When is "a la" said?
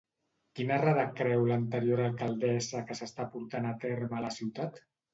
4.23-4.37